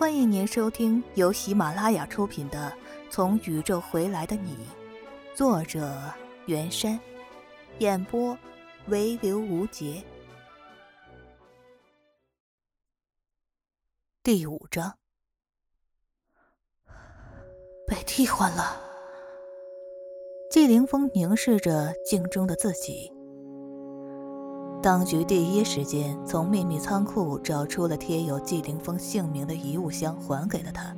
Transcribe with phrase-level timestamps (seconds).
[0.00, 2.72] 欢迎您收听由喜马拉雅出品的
[3.12, 4.56] 《从宇宙回来的你》，
[5.36, 5.94] 作者
[6.46, 6.98] 袁山，
[7.80, 8.34] 演播
[8.86, 10.02] 唯留无节。
[14.22, 14.96] 第五章，
[17.86, 18.80] 被替换了。
[20.50, 23.12] 季凌风凝视着镜中的自己。
[24.82, 30.94] 当局第一时间从秘密仓库找出了贴有季凌风姓名的遗物箱，还给了他。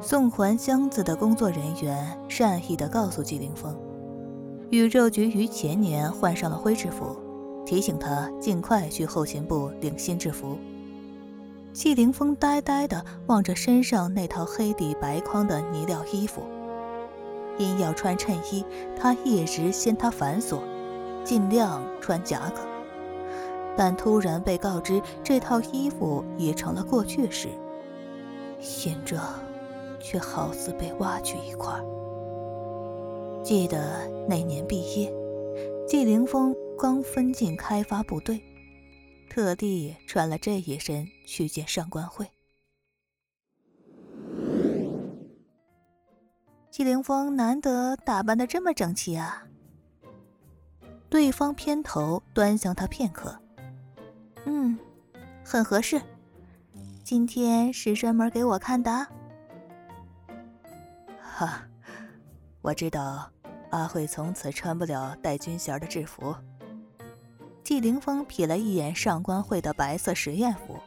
[0.00, 3.76] 送还箱子的工作人员善意地告诉季凌风，
[4.70, 7.16] 宇宙局于前年换上了灰制服，
[7.64, 10.58] 提醒他尽快去后勤部领新制服。
[11.72, 16.42] 季凌风呆呆地望着身上那套黑底白框的呢料衣服，
[17.56, 18.64] 因要穿衬衣，
[19.00, 20.58] 他一直嫌它繁琐，
[21.22, 22.71] 尽量穿夹克。
[23.76, 27.48] 但突然被告知这套衣服已成了过去式，
[28.60, 29.18] 心中
[30.00, 31.72] 却好似被挖去一块。
[33.42, 35.12] 记得那年毕业，
[35.86, 38.40] 季凌风刚分进开发部队，
[39.28, 42.26] 特地穿了这一身去见上官慧。
[46.70, 49.46] 季凌风难得打扮的这么整齐啊！
[51.10, 53.41] 对方偏头端详他片刻。
[54.44, 54.78] 嗯，
[55.44, 56.00] 很合适。
[57.04, 59.06] 今天是专门给我看的。
[61.20, 61.62] 哈，
[62.60, 63.30] 我知道
[63.70, 66.34] 阿慧从此穿不了带军衔的制服。
[67.64, 70.78] 季凌风瞥了一眼上官慧的白色实验服，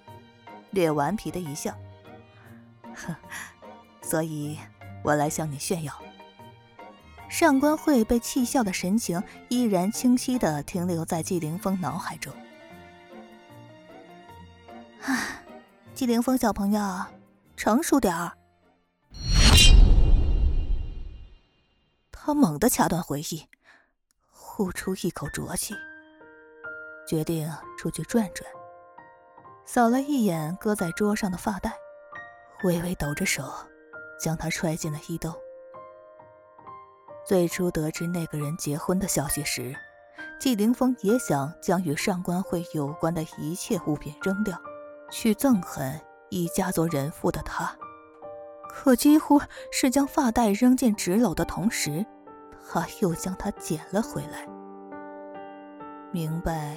[0.71, 1.73] 略顽皮的一笑。
[2.93, 3.15] 哼，
[4.01, 4.57] 所以
[5.03, 5.93] 我来向你炫耀。
[7.27, 12.31] 上官慧被气笑的神情依然清晰的停留在季凌风脑海中。
[15.05, 15.43] 啊，
[15.93, 17.05] 季凌风小朋友，
[17.55, 18.31] 成熟点儿。
[22.11, 23.47] 他猛地掐断回忆，
[24.31, 25.75] 呼出一口浊气，
[27.07, 27.47] 决定
[27.77, 28.49] 出去转转。
[29.63, 31.71] 扫了一眼搁在桌上的发带，
[32.63, 33.43] 微微抖着手，
[34.19, 35.39] 将它揣进了衣兜。
[37.27, 39.75] 最初得知那个人结婚的消息时，
[40.39, 44.59] 季凌风也想将与上官慧有关的一切物品扔掉。
[45.09, 45.99] 去憎恨
[46.29, 47.75] 已嫁作人妇的他，
[48.69, 49.39] 可几乎
[49.71, 52.05] 是将发带扔进纸篓的同时，
[52.71, 54.47] 他又将它捡了回来。
[56.11, 56.75] 明白，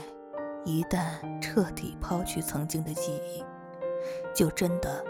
[0.64, 1.06] 一旦
[1.40, 3.44] 彻底抛去曾经的记忆，
[4.34, 5.04] 就真的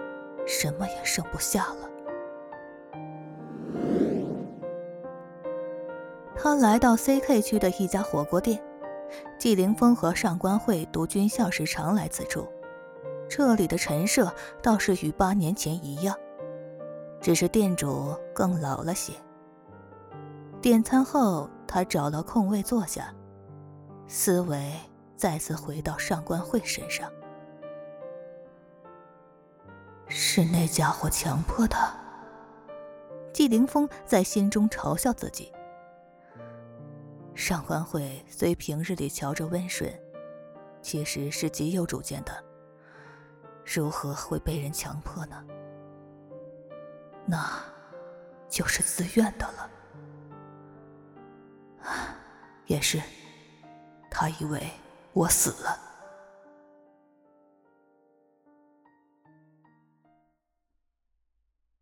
[0.46, 1.90] 什么也剩不下了。
[6.36, 8.62] 他来到 CK 区的一家火锅店，
[9.38, 12.46] 季凌风和上官慧读军校时常来此处。
[13.28, 16.16] 这里的陈设倒是与八年前一样，
[17.20, 19.12] 只是店主更老了些。
[20.60, 23.14] 点餐后，他找了空位坐下，
[24.06, 24.72] 思维
[25.16, 27.10] 再次回到上官慧身上。
[30.08, 31.76] 是那家伙强迫的。
[33.30, 35.52] 季凌风在心中嘲笑自己。
[37.34, 39.92] 上官慧虽平日里瞧着温顺，
[40.82, 42.47] 其实是极有主见的。
[43.70, 45.44] 如何会被人强迫呢？
[47.26, 47.62] 那，
[48.48, 49.70] 就是自愿的了。
[52.66, 52.98] 也是，
[54.10, 54.70] 他以为
[55.12, 55.78] 我死了。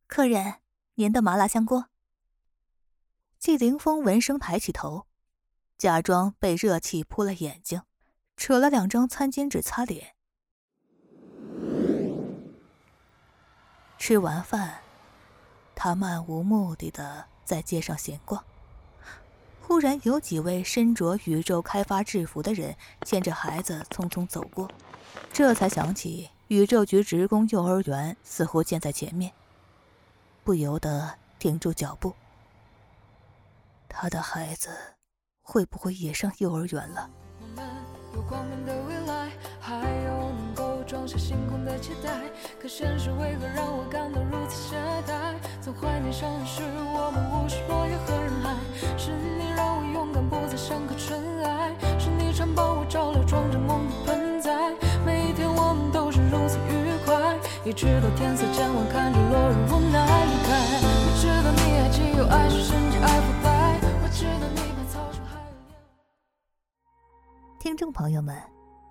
[0.08, 0.54] 客人，
[0.94, 1.86] 您的麻辣香锅。
[3.38, 5.06] 季凌风闻声抬起头，
[5.78, 7.82] 假装被热气扑了眼睛，
[8.36, 10.15] 扯了两张餐巾纸擦脸。
[13.98, 14.80] 吃完饭，
[15.74, 18.44] 他漫无目的的在街上闲逛。
[19.62, 24.70] 忽然有几位身着宇宙开发制服的人牵着孩子匆匆走过，
[25.32, 29.32] 这才想起宇宙局职工幼儿园似乎建在前面，
[30.44, 32.14] 不由得停住脚步。
[33.88, 34.68] 他的孩子
[35.42, 37.10] 会不会也上幼儿园了？
[41.06, 42.10] 装下星空的期待，
[42.60, 44.76] 可现实为何让我感到如此懈
[45.06, 45.38] 怠？
[45.62, 48.56] 曾怀念少年时，我们无视落叶和人海。
[48.98, 51.70] 是你让我勇敢，不再像颗尘埃。
[51.96, 54.50] 是你常帮我照料，装着梦的盆栽。
[55.06, 60.58] 每一天我们都是如此愉快，一直到天色渐晚，看着落日无奈离开。
[60.82, 63.78] 我知道你爱既有爱是甚至爱腐败。
[64.02, 65.54] 我知道你怕草绳还有
[67.60, 68.34] 听众朋友们，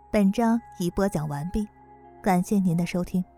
[0.09, 1.67] 本章已播讲完毕。
[2.25, 3.34] 感谢您的收听。